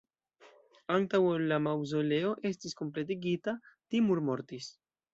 [0.95, 3.57] Antaŭ ol la maŭzoleo estis kompletigita,
[3.93, 4.77] Timur mortis.